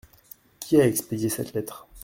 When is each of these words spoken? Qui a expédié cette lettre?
Qui 0.59 0.81
a 0.81 0.87
expédié 0.87 1.29
cette 1.29 1.53
lettre? 1.53 1.87